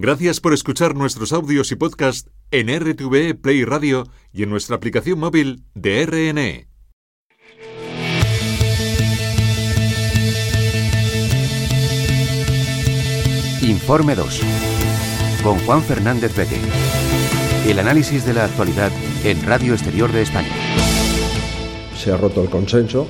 [0.00, 5.18] Gracias por escuchar nuestros audios y podcast en RTV Play Radio y en nuestra aplicación
[5.18, 6.68] móvil de RNE.
[13.60, 14.40] Informe 2.
[15.42, 16.60] Con Juan Fernández Beque.
[17.66, 18.92] El análisis de la actualidad
[19.24, 20.54] en Radio Exterior de España.
[21.96, 23.08] Se ha roto el consenso.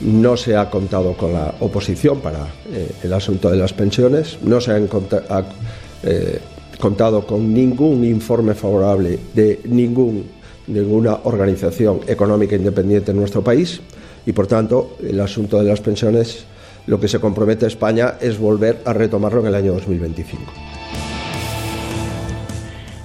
[0.00, 4.38] No se ha contado con la oposición para eh, el asunto de las pensiones.
[4.42, 6.40] No se ha eh,
[6.78, 10.26] contado con ningún informe favorable de ningún,
[10.68, 13.80] ninguna organización económica independiente en nuestro país.
[14.24, 16.46] Y por tanto, el asunto de las pensiones
[16.88, 20.42] lo que se compromete España es volver a retomarlo en el año 2025.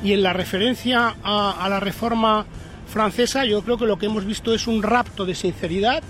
[0.04, 2.46] Y en la referencia a, la reforma
[2.88, 6.02] francesa, yo creo que lo que hemos visto es un rapto de sinceridad,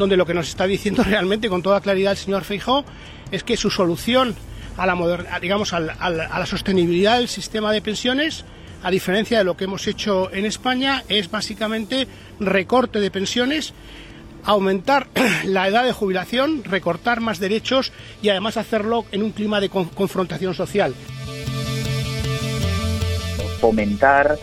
[0.00, 2.84] donde lo que nos está diciendo realmente con toda claridad el señor Feijóo
[3.30, 4.34] es que su solución
[4.76, 8.44] a la, digamos, a la sostenibilidad del sistema de pensiones,
[8.82, 12.08] a diferencia de lo que hemos hecho en España, es básicamente
[12.38, 13.74] recorte de pensiones
[14.44, 15.08] aumentar
[15.44, 20.54] la edad de jubilación, recortar más derechos y además hacerlo en un clima de confrontación
[20.54, 20.94] social.
[23.60, 24.38] Fomentar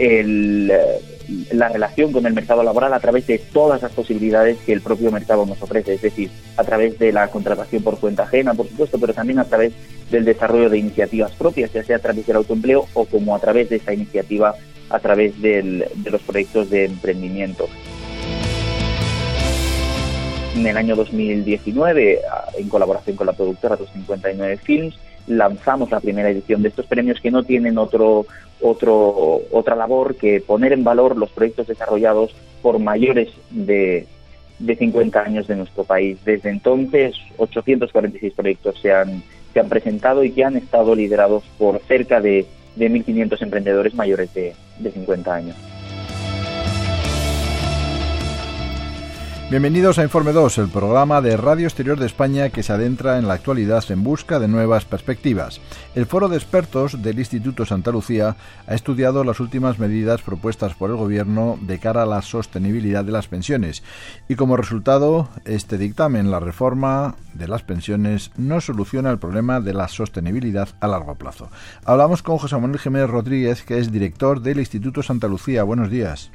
[0.00, 5.12] la relación con el mercado laboral a través de todas las posibilidades que el propio
[5.12, 8.98] mercado nos ofrece, es decir, a través de la contratación por cuenta ajena, por supuesto,
[8.98, 9.72] pero también a través
[10.10, 13.68] del desarrollo de iniciativas propias, ya sea a través del autoempleo o como a través
[13.68, 14.54] de esa iniciativa
[14.88, 17.68] a través de los proyectos de emprendimiento.
[20.56, 22.20] En el año 2019,
[22.58, 27.30] en colaboración con la productora 259 Films, lanzamos la primera edición de estos premios que
[27.30, 28.26] no tienen otro,
[28.60, 34.06] otro, otra labor que poner en valor los proyectos desarrollados por mayores de,
[34.58, 36.18] de 50 años de nuestro país.
[36.24, 41.80] Desde entonces, 846 proyectos se han, se han presentado y que han estado liderados por
[41.88, 42.46] cerca de,
[42.76, 45.56] de 1.500 emprendedores mayores de, de 50 años.
[49.50, 53.26] Bienvenidos a Informe 2, el programa de Radio Exterior de España que se adentra en
[53.26, 55.60] la actualidad en busca de nuevas perspectivas.
[55.96, 58.36] El foro de expertos del Instituto Santa Lucía
[58.68, 63.10] ha estudiado las últimas medidas propuestas por el Gobierno de cara a la sostenibilidad de
[63.10, 63.82] las pensiones
[64.28, 69.74] y como resultado, este dictamen, la reforma de las pensiones, no soluciona el problema de
[69.74, 71.50] la sostenibilidad a largo plazo.
[71.84, 75.64] Hablamos con José Manuel Jiménez Rodríguez, que es director del Instituto Santa Lucía.
[75.64, 76.30] Buenos días.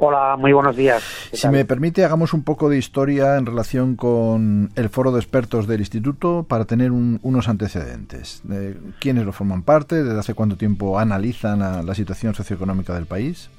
[0.00, 1.02] Hola, muy buenos días.
[1.32, 5.66] Si me permite, hagamos un poco de historia en relación con el foro de expertos
[5.66, 8.44] del instituto para tener unos antecedentes.
[9.00, 10.04] ¿Quiénes lo forman parte?
[10.04, 13.50] ¿Desde hace cuánto tiempo analizan la, situación socioeconómica del país?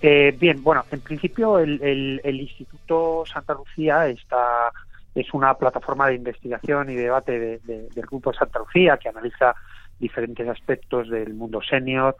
[0.00, 4.72] Eh, bien, bueno, en principio el, Instituto Santa Lucía está
[5.14, 9.54] es una plataforma de investigación y debate del Grupo Santa Lucía que analiza
[9.98, 12.16] diferentes aspectos del mundo senior,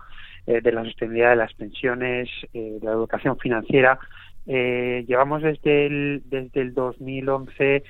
[0.51, 4.01] eh, de la sostenibilidad de las pensiones, eh, de la educación financiera.
[4.49, 7.85] Eh, llevamos desde el, desde el 2011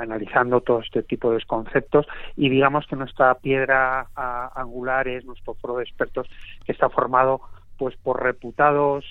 [0.00, 2.06] analizando todo este tipo de conceptos
[2.36, 4.06] y digamos que nuestra piedra
[4.54, 6.28] angular es nuestro foro de expertos
[6.64, 7.40] que está formado
[7.78, 9.04] pues por reputados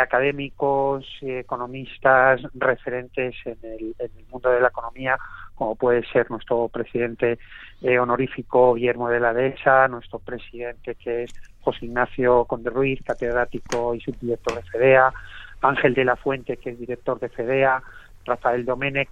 [0.00, 5.16] académicos, economistas, referentes en el, en el, mundo de la economía,
[5.60, 7.38] como puede ser nuestro presidente
[7.82, 13.94] eh, honorífico Guillermo de la Dehesa, nuestro presidente que es José Ignacio Conde Ruiz, catedrático
[13.94, 15.12] y subdirector de FEDEA,
[15.60, 17.82] Ángel de la Fuente, que es director de FEDEA,
[18.24, 19.10] Rafael Domenech,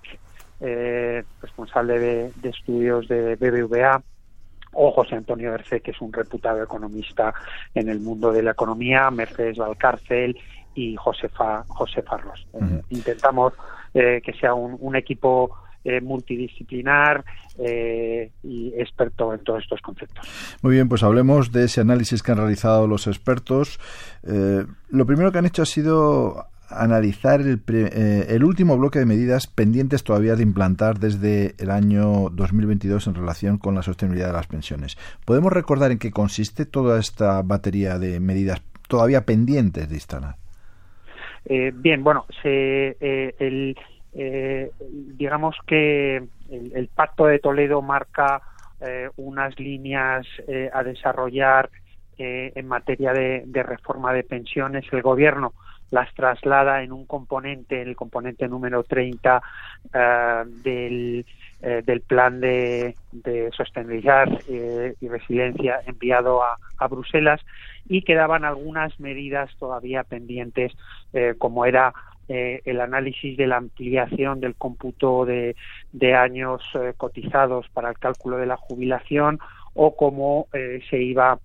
[0.62, 4.03] eh, responsable de, estudios de BBVA,
[4.72, 7.34] o José Antonio Berce, que es un reputado economista
[7.75, 10.34] en el mundo de la economía, Mercedes Valcárcel
[10.75, 12.47] y Josefa, Josefa Ros.
[12.54, 13.53] Eh, intentamos
[13.92, 15.50] que sea un equipo
[15.88, 17.25] eh, multidisciplinar
[17.59, 20.28] eh, y experto en todos estos conceptos.
[20.60, 23.81] Muy bien, pues hablemos de ese análisis que han realizado los expertos.
[24.22, 29.47] Eh, lo primero que han hecho ha sido analizar el, el, último bloque de medidas
[29.47, 34.47] pendientes todavía de implantar desde el año 2022 en relación con la sostenibilidad de las
[34.47, 34.98] pensiones.
[35.24, 40.36] ¿Podemos recordar en qué consiste toda esta batería de medidas todavía pendientes de instalar?
[41.80, 42.98] bien, bueno, se,
[43.39, 43.74] el,
[44.15, 48.41] eh, digamos que el, Pacto de Toledo marca
[48.81, 51.71] eh, unas líneas eh, a desarrollar
[52.21, 54.84] en materia de, reforma de pensiones.
[54.91, 55.53] El Gobierno
[55.93, 59.41] las traslada en un componente, el componente número 30
[60.65, 61.25] del,
[61.60, 62.97] del plan de,
[63.57, 67.41] sostenibilidad y resiliencia enviado a, Bruselas
[67.89, 70.72] y quedaban algunas medidas todavía pendientes,
[71.39, 71.95] como era
[72.28, 75.54] el análisis de la ampliación del cómputo de,
[76.15, 76.63] años
[76.97, 79.39] cotizados para el cálculo de la jubilación
[79.75, 81.39] o cómo se iba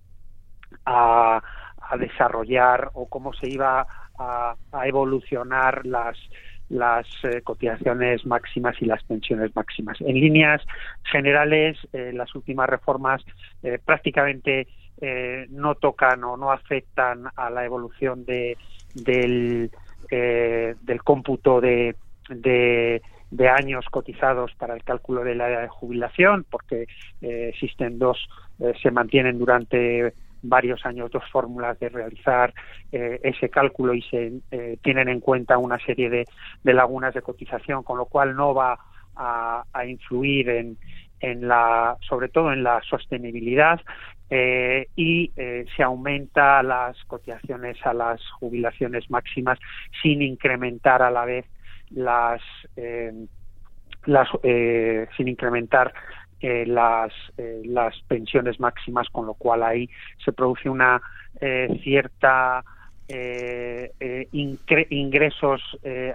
[0.84, 1.42] a,
[1.98, 3.86] desarrollar o cómo se iba
[4.18, 6.18] a, evolucionar las
[6.70, 10.00] las eh, cotizaciones máximas y las pensiones máximas.
[10.00, 10.62] En líneas
[11.02, 13.22] generales, eh, las últimas reformas
[13.62, 14.66] eh, prácticamente
[15.50, 18.56] no tocan o no afectan a la evolución de,
[18.94, 19.70] del,
[20.16, 21.96] del cómputo de,
[22.28, 26.86] de, años cotizados para el cálculo de la jubilación, porque
[27.20, 28.28] existen dos,
[28.82, 30.14] se mantienen durante
[30.44, 32.52] varios años dos fórmulas de realizar
[32.92, 36.26] eh, ese cálculo y se eh, tienen en cuenta una serie de,
[36.72, 38.78] lagunas de cotización, con lo cual no va
[39.16, 40.76] a, influir en,
[41.20, 43.80] en, la, sobre todo en la sostenibilidad
[44.30, 45.30] eh, y
[45.76, 49.58] se aumenta las cotizaciones a las jubilaciones máximas
[50.02, 51.46] sin incrementar a la vez
[51.90, 52.40] las
[54.06, 54.28] las
[55.16, 55.92] sin incrementar
[56.46, 59.88] eh, las, eh, las pensiones máximas, con lo cual ahí
[60.22, 61.00] se produce una
[63.08, 63.90] eh,
[64.66, 65.62] cierta ingresos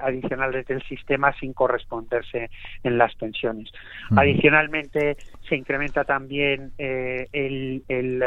[0.01, 2.49] adicionales del sistema sin corresponderse
[2.83, 3.71] en las pensiones.
[4.15, 8.23] Adicionalmente, se incrementa también el, el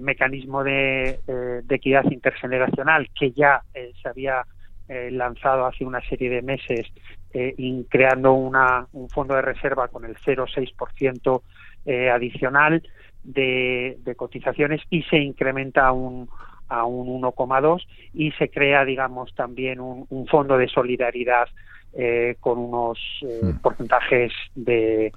[0.00, 4.44] mecanismo de, de, equidad intergeneracional que ya se había
[4.88, 6.86] lanzado hace una serie de meses
[7.34, 11.42] eh, creando una, un fondo de reserva con el 0,6%
[11.84, 12.82] eh, adicional
[13.22, 16.30] de, cotizaciones y se incrementa un,
[16.68, 21.48] a un 1,2 y se crea, digamos, también un, fondo de solidaridad
[21.94, 23.58] eh, con unos hmm.
[23.62, 25.12] porcentajes de,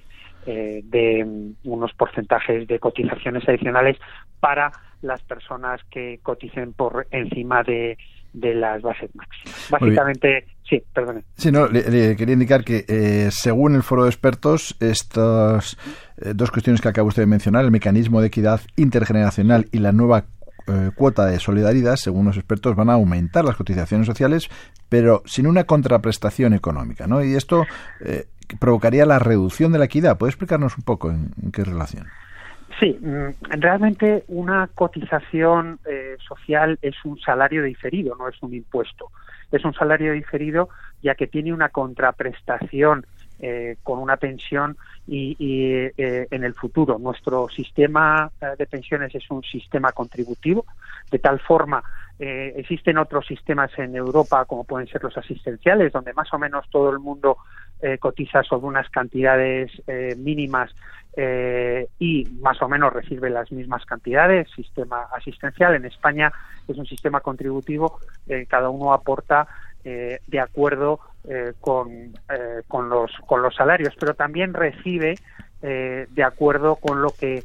[0.46, 3.98] de unos porcentajes de cotizaciones adicionales
[4.40, 4.72] para
[5.02, 7.98] las personas que coticen por encima de
[8.34, 9.70] de las bases máximas.
[9.70, 11.24] Básicamente, sí, perdón.
[11.36, 15.78] Sí, no, le, quería indicar que eh, según el foro de expertos, estas
[16.18, 19.92] eh, dos cuestiones que acaba usted de mencionar, el mecanismo de equidad intergeneracional y la
[19.92, 20.26] nueva
[20.68, 24.50] eh, cuota de solidaridad, según los expertos, van a aumentar las cotizaciones sociales,
[24.90, 27.24] pero sin una contraprestación económica, ¿no?
[27.24, 27.66] Y esto
[28.60, 30.18] provocaría la reducción de la equidad.
[30.18, 32.08] ¿Puede explicarnos un poco en qué relación?
[32.80, 39.12] Sí, mm, realmente una cotización eh, social es un salario diferido, no es un impuesto.
[39.52, 40.70] Es un salario diferido
[41.04, 43.06] ya que tiene una contraprestación
[43.40, 46.98] eh, con una pensión y, eh, en el futuro.
[47.00, 50.66] Nuestro sistema de pensiones es un sistema contributivo,
[51.10, 51.84] de tal forma
[52.20, 56.92] existen otros sistemas en Europa, como pueden ser los asistenciales, donde más o menos todo
[56.92, 57.38] el mundo
[58.00, 59.72] cotiza sobre unas cantidades
[60.18, 60.72] mínimas
[61.18, 64.50] eh, y más o menos recibe las mismas cantidades.
[64.56, 66.32] Sistema asistencial en España
[66.68, 69.48] es un sistema contributivo, eh, cada uno aporta
[69.84, 71.00] eh, de acuerdo
[71.60, 72.14] con,
[72.68, 75.16] con, los, con los salarios, pero también recibe
[75.62, 77.44] de acuerdo con lo que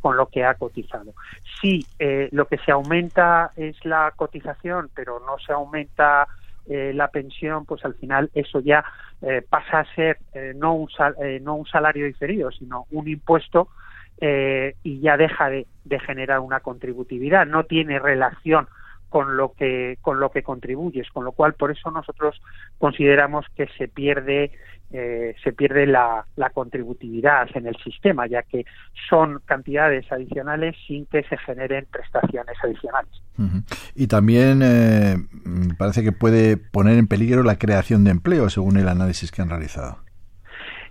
[0.00, 1.14] con lo que ha cotizado.
[1.60, 1.86] Si
[2.32, 6.26] lo que se aumenta es la cotización, pero no se aumenta
[6.66, 8.84] eh, la pensión, pues al final eso ya
[9.20, 10.88] eh, pasa a ser eh, no, un
[11.40, 13.68] no un salario diferido, sino un impuesto
[14.20, 18.68] y ya deja de, de, generar una contributividad, no tiene relación
[19.12, 22.40] con lo que con lo que contribuyes, con lo cual por eso nosotros
[22.78, 24.50] consideramos que se pierde
[24.94, 28.66] eh, se pierde la, contributividad en el sistema, ya que
[29.08, 33.10] son cantidades adicionales sin que se generen prestaciones adicionales.
[33.94, 35.16] Y también eh,
[35.78, 39.48] parece que puede poner en peligro la creación de empleo, según el análisis que han
[39.48, 39.96] realizado.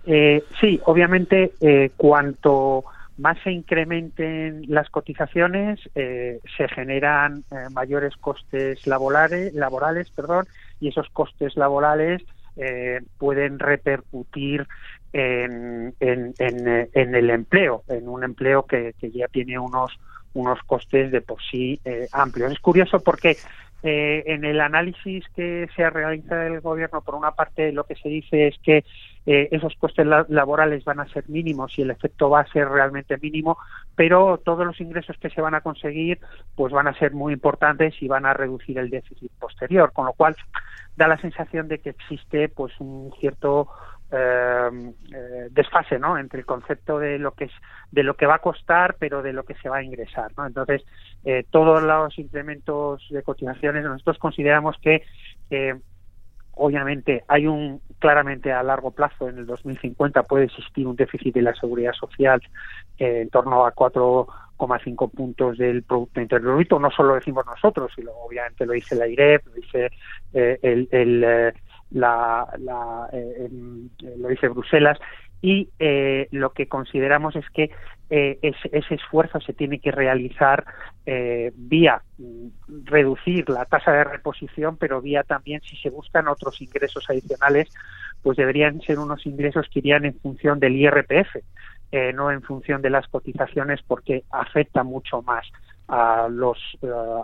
[0.04, 1.52] Eh, sí, obviamente,
[1.96, 2.84] cuanto
[3.18, 10.46] más se incrementen las cotizaciones, se generan mayores costes laborales, laborales perdón,
[10.80, 12.22] y esos costes laborales
[12.56, 14.66] eh, pueden repercutir
[15.14, 19.98] en, en, en, el empleo, en un empleo que, que, ya tiene unos,
[20.34, 22.52] unos costes de por sí eh, amplios.
[22.52, 23.38] Es curioso porque
[23.82, 27.96] eh, en el análisis que se ha realizado el gobierno, por una parte lo que
[27.96, 28.84] se dice es que
[29.26, 33.18] eh, esos costes laborales van a ser mínimos y el efecto va a ser realmente
[33.18, 33.58] mínimo,
[33.94, 36.20] pero todos los ingresos que se van a conseguir
[36.54, 40.12] pues van a ser muy importantes y van a reducir el déficit posterior, con lo
[40.12, 40.36] cual
[40.96, 43.68] da la sensación de que existe pues un cierto
[44.14, 46.18] eh, desfase ¿no?
[46.18, 47.52] entre el concepto de lo que es
[47.90, 50.46] de lo que va a costar pero de lo que se va a ingresar ¿no?
[50.46, 50.84] entonces
[51.24, 55.02] eh, todos los incrementos de cotizaciones nosotros consideramos que
[56.52, 61.42] obviamente hay un claramente a largo plazo en el 2050 puede existir un déficit de
[61.42, 62.42] la seguridad social
[62.98, 68.10] en torno a 4,5 puntos del producto interior bruto no solo lo decimos nosotros sino
[68.12, 69.90] obviamente lo dice la IREP lo dice
[70.34, 71.54] eh, el, el
[71.92, 73.08] la, la
[74.16, 74.98] lo dice Bruselas
[75.42, 77.72] y eh, lo que consideramos es que
[78.10, 80.64] eh, ese, esfuerzo se tiene que realizar
[81.04, 82.46] eh, vía mm,
[82.84, 87.68] reducir la tasa de reposición, pero vía también si se buscan otros ingresos adicionales,
[88.22, 91.36] pues deberían ser unos ingresos que irían en función del IRPF,
[92.14, 95.46] no en función de las cotizaciones, porque afecta mucho más
[95.88, 96.58] a los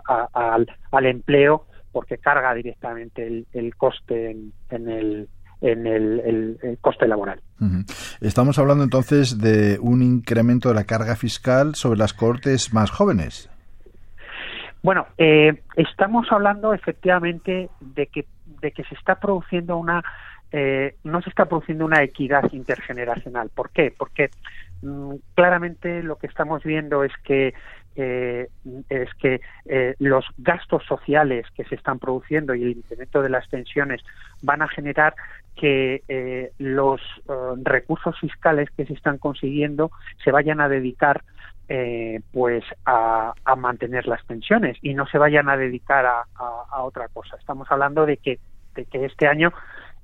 [0.05, 4.31] al, empleo porque carga directamente el, coste
[4.69, 5.27] en el
[5.61, 7.41] en el, coste laboral.
[8.21, 13.49] Estamos hablando entonces de un incremento de la carga fiscal sobre las cortes más jóvenes.
[14.81, 18.25] Bueno, eh, estamos hablando efectivamente de que,
[18.61, 20.01] de que se está produciendo una
[20.51, 23.51] eh, no se está produciendo una equidad intergeneracional.
[23.53, 23.93] ¿Por qué?
[23.95, 24.31] Porque
[25.35, 27.53] claramente lo que estamos viendo es que
[27.95, 28.47] eh,
[28.87, 33.45] es que eh, los gastos sociales que se están produciendo y el incremento de las
[33.49, 34.01] pensiones
[34.41, 35.15] van a generar
[35.55, 37.01] que eh, los
[37.63, 39.91] recursos fiscales que se están consiguiendo
[40.23, 41.23] se vayan a dedicar
[42.31, 47.35] pues a, mantener las pensiones y no se vayan a dedicar a, a otra cosa.
[47.37, 48.39] Estamos hablando de que,
[48.73, 49.53] de que este año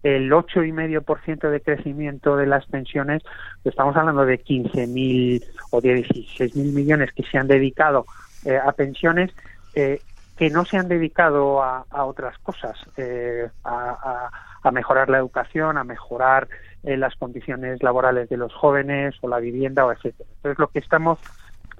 [0.05, 3.23] el 8,5% de crecimiento de las pensiones,
[3.63, 8.05] estamos hablando de 15.000 o 16.000 millones que se han dedicado
[8.45, 9.31] eh, a pensiones,
[9.73, 9.99] eh,
[10.37, 14.29] que no se han dedicado a, otras cosas, eh, a,
[14.71, 16.47] mejorar la educación, a mejorar
[16.83, 20.29] las condiciones laborales de los jóvenes o la vivienda o etcétera.
[20.35, 21.17] Entonces lo que estamos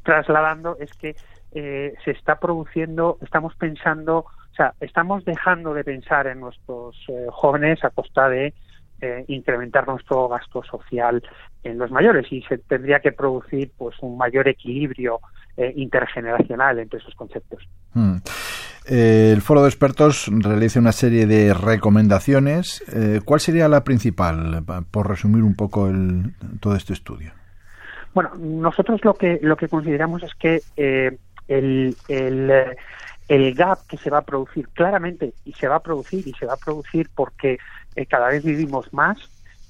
[0.01, 1.15] trasladando es que
[1.51, 4.25] se está produciendo, estamos pensando
[4.55, 8.53] o sea, estamos dejando de pensar en nuestros eh, jóvenes a costa de
[9.01, 11.21] eh, incrementar nuestro gasto social
[11.61, 15.19] en los mayores y se tendría que producir pues un mayor equilibrio
[15.57, 17.67] eh, intergeneracional entre esos conceptos.
[17.91, 18.19] Hmm.
[18.85, 22.81] el foro de expertos realiza una serie de recomendaciones.
[23.25, 27.33] ¿Cuál sería la principal, por resumir un poco el, todo este estudio?
[28.13, 30.61] Bueno, nosotros lo que lo que consideramos es que
[31.47, 32.51] el, el
[33.27, 36.45] el gap que se va a producir claramente y se va a producir y se
[36.45, 37.57] va a producir porque
[37.95, 39.17] eh, cada vez vivimos más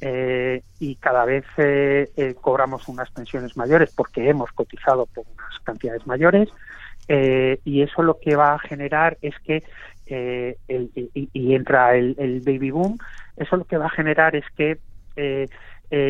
[0.02, 6.06] eh, y cada vez eh, cobramos unas pensiones mayores porque hemos cotizado por unas cantidades
[6.06, 6.50] mayores
[7.08, 9.64] y eso lo que va a generar es que
[10.08, 12.98] y, entra el, el, baby boom
[13.38, 14.80] eso lo que va a generar es que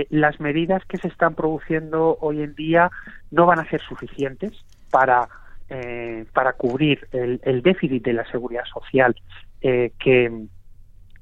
[0.09, 2.91] las medidas que se están produciendo hoy en día
[3.29, 4.53] no van a ser suficientes
[4.89, 5.27] para
[5.69, 9.15] eh, para cubrir el, déficit de la seguridad social
[9.61, 10.31] eh, que,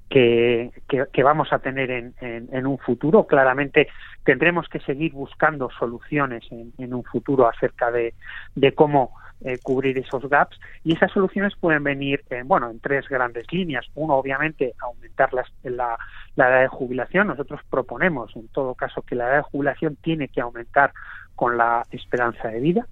[0.09, 3.25] que, vamos a tener en, en, un futuro.
[3.25, 3.87] Claramente
[4.23, 8.13] tendremos que seguir buscando soluciones en, un futuro acerca de,
[8.53, 13.51] de cómo eh, cubrir esos gaps y esas soluciones pueden venir bueno en tres grandes
[13.51, 19.15] líneas uno obviamente aumentar la, la, edad de jubilación nosotros proponemos en todo caso que
[19.15, 20.93] la edad de jubilación tiene que aumentar
[21.35, 22.87] con la esperanza de vida.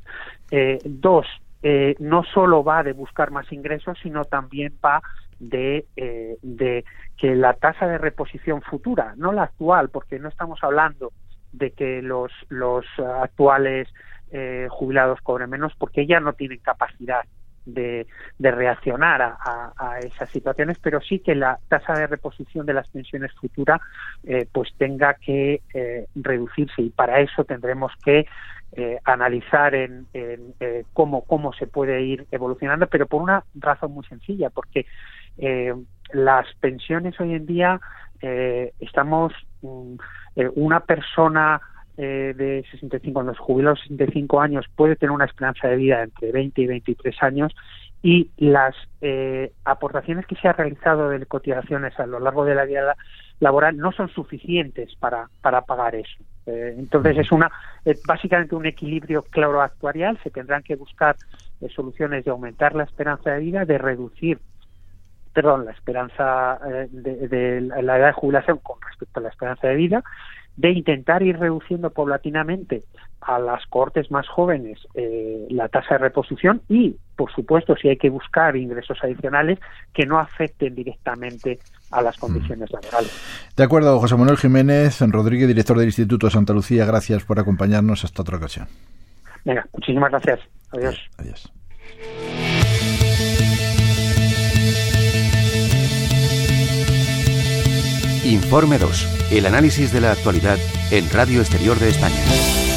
[0.50, 1.26] Eh, dos,
[1.64, 5.02] eh, no solo va de buscar más ingresos, sino también va
[5.40, 6.86] de, eh, de
[7.18, 11.12] que la tasa de reposición futura, no la actual, porque no estamos hablando
[11.52, 12.86] de que los, los
[13.22, 13.88] actuales
[14.70, 17.20] jubilados cobren menos, porque ya no tienen capacidad
[17.66, 18.08] de,
[18.40, 23.80] reaccionar a, esas situaciones, pero sí que la tasa de reposición de las pensiones futuras
[24.24, 26.82] eh, pues tenga que eh, reducirse.
[26.82, 28.26] Y para eso tendremos que
[28.74, 30.54] eh, analizar en, en
[30.94, 34.86] cómo, cómo se puede ir evolucionando, pero por una razón muy sencilla, porque
[36.14, 37.82] las pensiones hoy en día
[38.80, 39.96] estamos mm,
[40.56, 41.62] una persona
[41.98, 45.76] eh, de 65, cuando se jubila a los 65 años, puede tener una esperanza de
[45.76, 47.54] vida entre 20 y 23 años
[48.02, 52.66] y las eh, aportaciones que se han realizado de cotizaciones a lo largo de la
[52.66, 52.96] vida
[53.40, 56.24] laboral no son suficientes para, para pagar eso.
[56.48, 57.52] Eh, entonces es una
[58.08, 60.18] básicamente un equilibrio claro actuarial.
[60.24, 61.16] Se tendrán que buscar
[61.76, 64.40] soluciones de aumentar la esperanza de vida, de reducir
[65.34, 69.76] perdón, la esperanza de, de, la edad de jubilación con respecto a la esperanza de
[69.76, 70.04] vida
[70.58, 72.84] de intentar ir reduciendo paulatinamente
[73.22, 77.98] a las cortes más jóvenes eh, la tasa de reposición y, por supuesto, si hay
[77.98, 79.60] que buscar ingresos adicionales
[79.94, 81.60] que no afecten directamente
[81.92, 82.74] a las condiciones mm.
[82.74, 83.52] laborales.
[83.56, 88.04] De acuerdo, José Manuel Jiménez Rodríguez, director del Instituto de Santa Lucía, gracias por acompañarnos
[88.04, 88.68] hasta otra ocasión.
[89.46, 90.40] Venga, muchísimas gracias.
[90.72, 91.00] Adiós.
[91.18, 91.52] Adiós.
[98.32, 99.08] Informe 2.
[99.32, 100.58] El análisis de la actualidad
[100.90, 102.71] en Radio Exterior de España.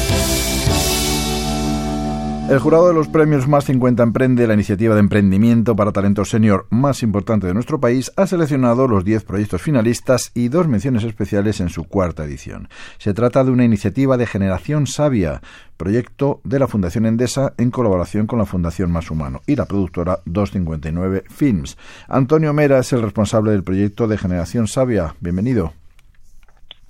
[2.47, 6.67] El jurado de los premios Más 50 Emprende, la iniciativa de emprendimiento para talento senior
[6.69, 11.59] más importante de nuestro país, ha seleccionado los 10 proyectos finalistas y dos menciones especiales
[11.59, 12.69] en su cuarta edición.
[12.99, 15.41] Se trata de una iniciativa de generación sabia,
[15.75, 20.19] proyecto de la Fundación Endesa en colaboración con la Fundación Más Humano y la productora
[20.25, 21.77] 259 Films.
[22.07, 25.15] Antonio Mera es el responsable del proyecto de generación sabia.
[25.19, 25.73] Bienvenido.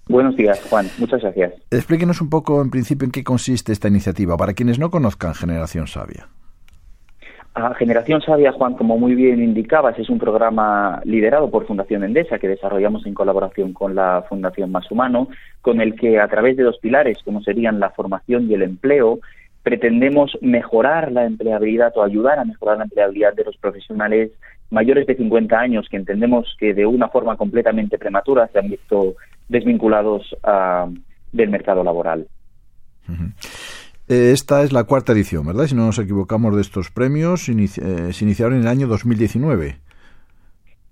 [0.08, 0.86] Buenos días, Juan.
[1.00, 1.54] Muchas gracias.
[1.72, 5.88] Explíquenos un poco, en principio, en qué consiste esta iniciativa, para quienes no conozcan Generación
[5.88, 6.28] Sabia.
[7.56, 12.38] A Generación Sabia, Juan, como muy bien indicabas, es un programa liderado por Fundación Endesa
[12.38, 15.30] que desarrollamos en colaboración con la Fundación Más Humano,
[15.62, 19.20] con el que a través de dos pilares, como serían la formación y el empleo,
[19.64, 24.32] pretendemos mejorar la empleabilidad o ayudar a mejorar la empleabilidad de los profesionales
[24.70, 29.16] mayores de 50 años que entendemos que de una forma completamente prematura se han visto
[29.50, 30.36] desvinculados
[31.32, 32.28] del mercado laboral.
[34.08, 35.66] Eh, esta es la cuarta edición, ¿verdad?
[35.66, 39.78] Si no nos equivocamos de estos premios, eh, se iniciaron en el año 2019.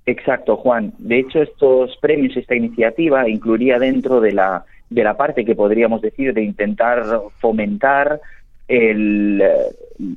[0.06, 0.94] Exacto, Juan.
[0.98, 6.02] De hecho, estos premios, esta iniciativa, incluiría dentro de la, de la parte que podríamos
[6.02, 7.04] decir de intentar
[7.40, 8.20] fomentar
[8.67, 9.43] el,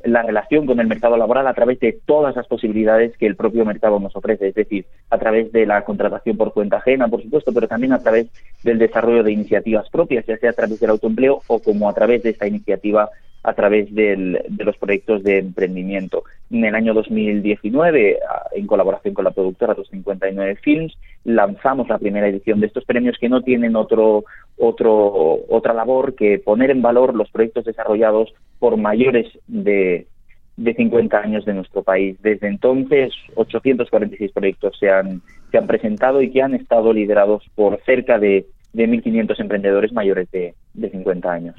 [0.04, 3.64] la relación con el mercado laboral a través de todas las posibilidades que el propio
[3.64, 7.52] mercado nos ofrece, es decir, a través de la contratación por cuenta ajena, por supuesto,
[7.52, 8.28] pero también a través
[8.62, 12.22] del desarrollo de iniciativas propias, ya sea a través del autoempleo o como a través
[12.22, 13.10] de esta iniciativa
[13.46, 16.24] a través de los proyectos de emprendimiento.
[16.50, 18.18] En el año 2019,
[18.52, 23.28] en colaboración con la productora 259 Films, lanzamos la primera edición de estos premios que
[23.28, 24.24] no tienen otro,
[24.58, 30.08] otro, otra labor que poner en valor los proyectos desarrollados por mayores de,
[30.56, 32.20] de 50 años de nuestro país.
[32.22, 35.22] Desde entonces, 846 proyectos se han,
[35.52, 38.46] se han presentado y que han estado liderados por cerca de
[38.76, 41.56] de 1.500 emprendedores mayores de, de 50 años.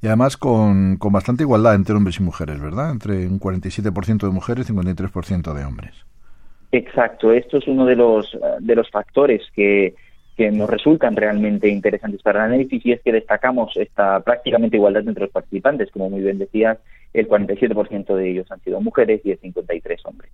[0.00, 2.90] Y además con, con, bastante igualdad entre hombres y mujeres, ¿verdad?
[2.90, 5.92] Entre un 47% de mujeres y 53% de hombres.
[6.72, 9.94] Exacto, esto es uno de los, de los factores que,
[10.38, 15.06] que nos resultan realmente interesantes para el análisis y es que destacamos esta prácticamente igualdad
[15.06, 15.90] entre los participantes.
[15.90, 16.78] Como muy bien decías,
[17.14, 20.32] el 47% de ellos han sido mujeres y el 53 hombres.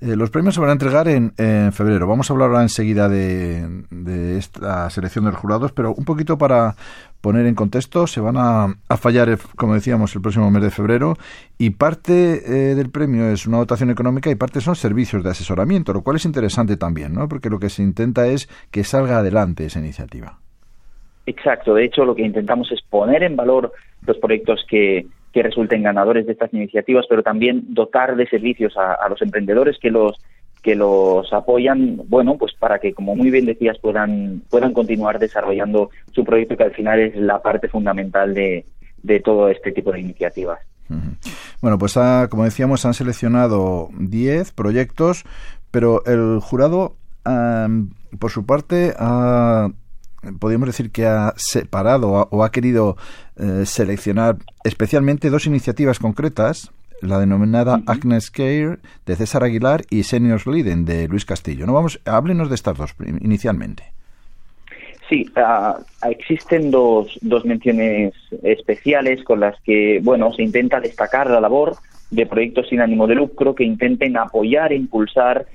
[0.00, 1.32] Eh, los premios se van a entregar en,
[1.72, 2.08] febrero.
[2.08, 6.74] Vamos a hablar ahora enseguida de, esta selección de los jurados, pero un poquito para
[7.20, 11.14] poner en contexto, se van a, fallar, eh, como decíamos, el próximo mes de febrero
[11.56, 12.12] y parte
[12.44, 16.16] eh, del premio es una dotación económica y parte son servicios de asesoramiento, lo cual
[16.16, 17.28] es interesante también, ¿no?
[17.28, 20.40] Porque lo que se intenta es que salga adelante esa iniciativa.
[21.26, 23.72] Exacto, de hecho lo que intentamos es poner en valor
[24.04, 29.08] los proyectos que, que resulten ganadores de estas iniciativas, pero también dotar de servicios a,
[29.08, 30.18] los emprendedores que los
[30.62, 35.90] que los apoyan, bueno, pues para que, como muy bien decías, puedan puedan continuar desarrollando
[36.12, 38.64] su proyecto, que al final es la parte fundamental de,
[39.02, 40.60] de todo este tipo de iniciativas.
[41.60, 45.24] Bueno, pues como decíamos, han seleccionado 10 proyectos,
[45.70, 46.96] pero el jurado,
[48.18, 49.68] por su parte, ha
[50.38, 52.96] podríamos decir que ha separado o ha querido
[53.36, 60.46] eh, seleccionar especialmente dos iniciativas concretas, la denominada Agnes Care de César Aguilar y Seniors
[60.46, 61.66] Leading de Luis Castillo.
[61.66, 63.84] No vamos, háblenos de estas dos inicialmente.
[65.08, 71.40] Sí, ah, existen dos, dos menciones especiales con las que, bueno, se intenta destacar la
[71.40, 71.76] labor
[72.10, 75.46] de proyectos sin ánimo de lucro que intenten apoyar e impulsar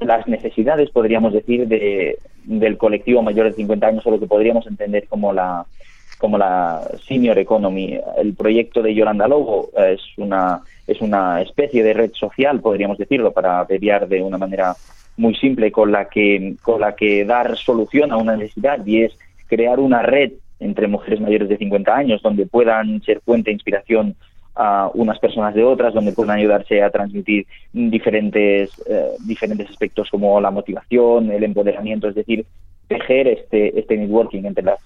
[0.00, 4.66] las necesidades, podríamos decir, de, del colectivo mayor de 50 años o lo que podríamos
[4.66, 5.66] entender como la
[6.18, 7.98] como la senior economy.
[8.16, 13.32] El proyecto de Yolanda Lobo es una es una especie de red social, podríamos decirlo,
[13.32, 14.74] para abreviar de una manera
[15.16, 19.16] muy simple con la que con la que dar solución a una necesidad y es
[19.46, 24.16] crear una red entre mujeres mayores de 50 años donde puedan ser fuente de inspiración
[24.56, 30.40] a unas personas de otras, donde pueden ayudarse a transmitir diferentes, eh, diferentes aspectos como
[30.40, 32.46] la motivación, el empoderamiento, es decir,
[32.86, 34.78] tejer este, este networking entre las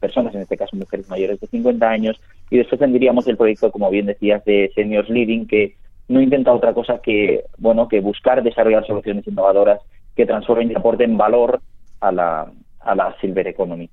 [0.00, 3.90] personas, en este caso mujeres mayores de 50 años, y después tendríamos el proyecto, como
[3.90, 5.74] bien decías, de Seniors Leading, que
[6.08, 9.80] no intenta otra cosa que, bueno, que buscar desarrollar soluciones innovadoras
[10.16, 11.60] que transformen y aporten valor
[12.00, 13.88] a la, a la Silver Economy.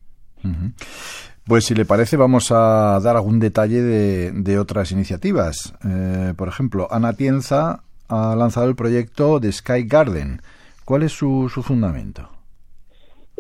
[1.48, 5.74] Pues si le parece vamos a dar algún detalle de, otras iniciativas.
[5.88, 10.42] Eh, por ejemplo, Ana Tienza ha lanzado el proyecto de Sky Garden.
[10.84, 12.28] ¿Cuál es su, fundamento?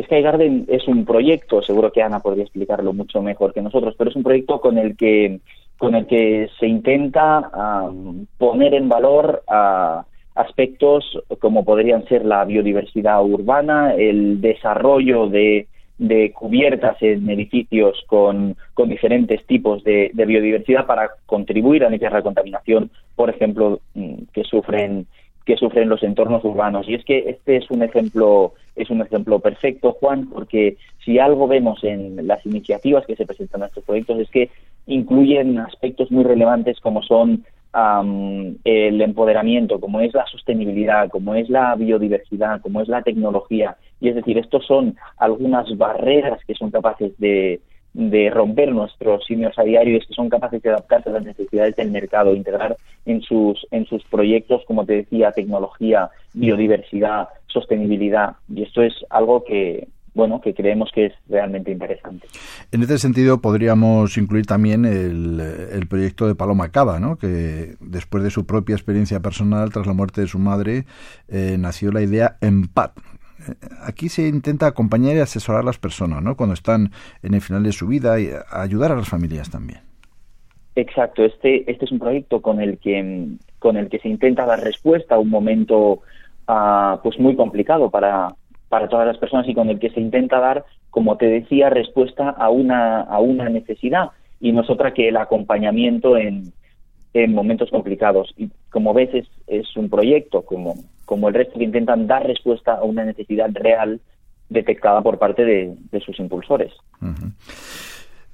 [0.02, 4.10] Sky Garden es un proyecto, seguro que Ana podría explicarlo mucho mejor que nosotros, pero
[4.10, 5.42] es un proyecto con el que
[5.78, 7.52] con el que se intenta
[8.38, 9.44] poner en valor
[10.34, 15.68] aspectos como podrían ser la biodiversidad urbana, el desarrollo de,
[16.34, 18.56] cubiertas en edificios con,
[18.88, 25.08] diferentes tipos de, biodiversidad para contribuir a la contaminación, por ejemplo, mm, que sufren
[25.48, 26.90] que sufren los entornos urbanos.
[26.90, 31.48] Y es que este es un ejemplo, es un ejemplo perfecto, Juan, porque si algo
[31.48, 34.50] vemos en las iniciativas que se presentan a estos proyectos es que
[34.88, 37.46] incluyen aspectos muy relevantes como son
[38.64, 43.78] el empoderamiento, como es la sostenibilidad, como es la biodiversidad, como es la tecnología.
[44.00, 47.62] Y es decir, estos son algunas barreras que son capaces de,
[47.94, 51.76] de romper nuestros simios a diario y que son capaces de adaptarse a las necesidades
[51.76, 58.38] del mercado, integrar en sus, en sus proyectos, como te decía, tecnología, biodiversidad, sostenibilidad.
[58.54, 62.28] Y esto es algo que, bueno, que creemos que es realmente interesante.
[62.72, 67.18] En este sentido, podríamos incluir también el, el proyecto de Paloma Cava, ¿no?
[67.18, 70.86] que después de su propia experiencia personal, tras la muerte de su madre,
[71.30, 72.98] eh, nació la idea EMPAT,
[73.86, 76.36] aquí se intenta acompañar y asesorar a las personas, ¿no?
[76.36, 79.82] Cuando están en el final de su vida y ayudar a las familias también.
[80.76, 83.28] Exacto, este, este es un proyecto con el que
[83.60, 86.02] con el que se intenta dar respuesta a un momento
[86.48, 88.36] uh, pues muy complicado para,
[88.70, 92.30] para todas las personas y con el que se intenta dar, como te decía, respuesta
[92.30, 96.54] a una, a una necesidad y no es otra que el acompañamiento en,
[97.14, 98.34] en momentos complicados.
[98.38, 100.76] Y como ves, es, es un proyecto como,
[101.06, 104.00] como el resto que intentan dar respuesta a una necesidad real
[104.50, 105.76] detectada por parte de,
[106.06, 106.72] sus impulsores.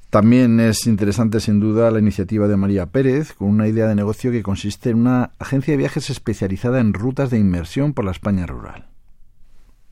[0.09, 4.31] También es interesante, sin duda, la iniciativa de María Pérez, con una idea de negocio
[4.31, 8.45] que consiste en una agencia de viajes especializada en rutas de inmersión por la España
[8.45, 8.92] rural.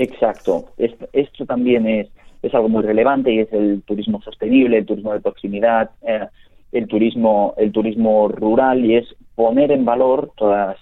[0.01, 0.65] Exacto.
[0.77, 2.07] Esto, también es,
[2.41, 6.27] es algo muy relevante y es el turismo sostenible, el turismo de proximidad, eh,
[6.71, 10.77] el turismo, el turismo rural y es poner en valor todas,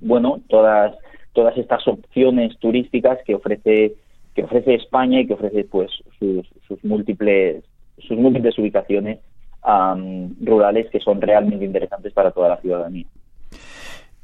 [0.00, 0.94] bueno, todas
[1.32, 3.94] todas estas opciones turísticas que ofrece
[4.34, 6.46] que ofrece España y que ofrece pues sus,
[6.84, 7.64] múltiples
[7.98, 9.20] sus múltiples ubicaciones
[10.40, 13.06] rurales que son realmente interesantes para toda la ciudadanía.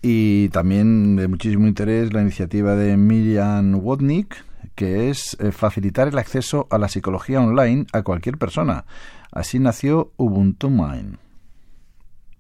[0.07, 4.37] Y también de muchísimo interés la iniciativa de Miriam Wodnik,
[4.77, 8.85] que es eh, facilitar el acceso a la psicología online a cualquier persona.
[9.33, 11.17] Así nació Ubuntu Mind.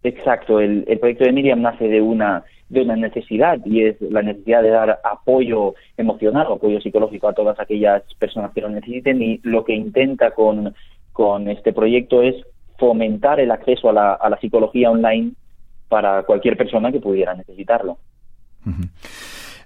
[0.02, 4.62] Exacto, el, proyecto de Miriam nace de una de una necesidad y es la necesidad
[4.62, 9.40] de dar apoyo emocional o apoyo psicológico a todas aquellas personas que lo necesiten y
[9.42, 10.74] lo que intenta con,
[11.12, 12.34] con este proyecto es
[12.76, 15.32] fomentar el acceso a la, a la psicología online
[15.88, 17.98] para cualquier persona que pudiera necesitarlo.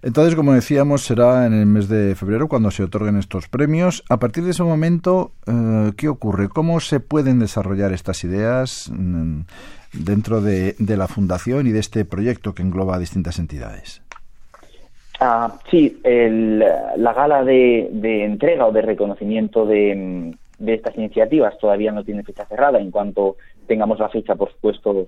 [0.03, 4.05] Entonces, como decíamos, será en el mes de febrero cuando se otorguen estos premios.
[4.09, 6.49] A partir de ese momento, eh, ¿qué ocurre?
[6.49, 8.91] ¿Cómo se pueden desarrollar estas ideas?
[8.93, 9.41] Mm,
[9.93, 14.03] dentro de, la fundación y de este proyecto que engloba a distintas entidades.
[15.21, 22.23] Ah, sí, la gala de, entrega o de reconocimiento de, estas iniciativas todavía no tiene
[22.23, 22.79] fecha cerrada.
[22.79, 25.07] En cuanto tengamos la fecha, por supuesto,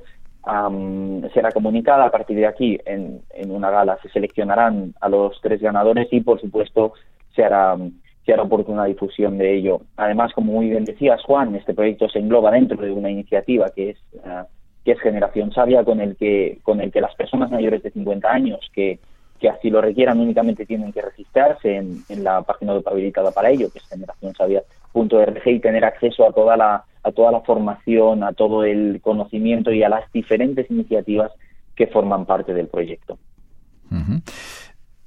[1.33, 2.07] será comunicada.
[2.07, 6.41] A partir de aquí, en, una gala se seleccionarán a los tres ganadores y, por
[6.41, 6.93] supuesto,
[7.35, 7.77] se hará,
[8.25, 9.83] se hará oportuna difusión de ello.
[9.97, 13.91] Además, como muy bien decías, Juan, este proyecto se engloba dentro de una iniciativa que
[13.91, 14.47] es ah,
[14.85, 18.31] que es Generación Sabia, con el que, con el que las personas mayores de 50
[18.31, 18.99] años que,
[19.39, 23.51] que así lo requieran únicamente tienen que registrarse en, en la página web habilitada para
[23.51, 28.33] ello, que es generacionsavia.org y tener acceso a toda la a toda la formación, a
[28.33, 31.33] todo el conocimiento y a las diferentes iniciativas
[31.75, 33.19] que forman parte del proyecto.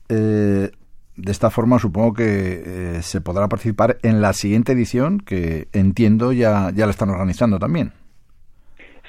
[0.10, 0.70] Eh,
[1.16, 6.34] de esta forma supongo que eh, se podrá participar en la siguiente edición que entiendo
[6.34, 7.94] ya, ya la están organizando también.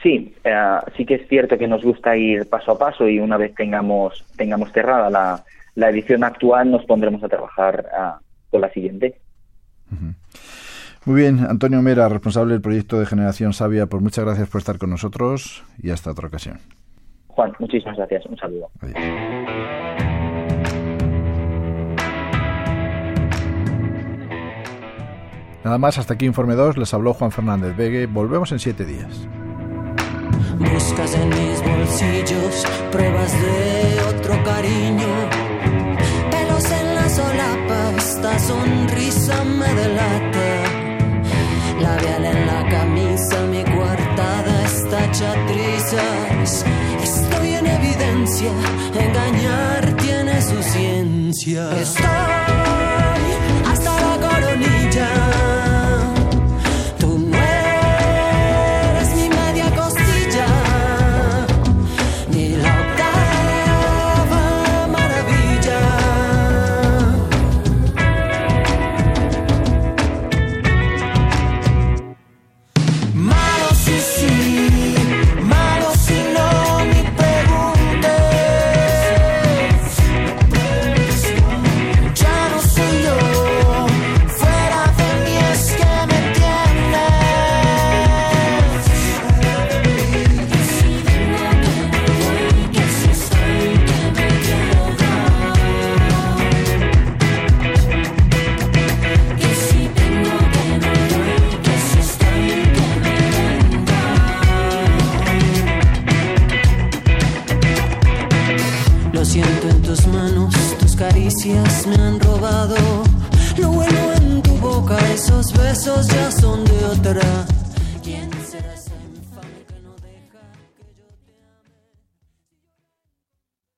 [0.03, 3.38] Sí, eh, sí que es cierto que nos gusta ir paso a paso y una
[3.38, 5.44] vez tengamos, tengamos cerrada la,
[5.75, 9.18] la edición actual nos pondremos a trabajar uh, con la siguiente.
[11.06, 14.78] Muy bien, Antonio Mera, responsable del proyecto de Generación Sabia, pues muchas gracias por estar
[14.78, 16.58] con nosotros y hasta otra ocasión.
[17.28, 18.24] Juan, muchísimas gracias.
[18.26, 18.70] Un saludo.
[25.64, 26.76] Nada más, hasta aquí Informe 2.
[26.78, 28.06] Les habló Juan Fernández Vegue.
[28.06, 29.26] Volvemos en siete días.
[30.58, 35.08] Buscas en mis bolsillos pruebas de otro cariño.
[36.30, 40.23] Pelos en la solapa, esta sonrisa me delata.
[41.94, 46.64] Labial en la camisa, mi coartada está chatrizas.
[47.02, 48.50] Estoy en evidencia,
[48.98, 51.70] engañar tiene su ciencia.
[51.80, 52.63] Estoy